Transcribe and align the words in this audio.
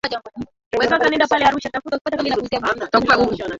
ulipoingia 0.77 0.97
nchini 0.97 1.17
Kiswahili 1.17 1.61
kilikuwa 1.61 1.99
tayari 1.99 2.49
kimeimarika 2.91 3.15
Hivyo 3.17 3.47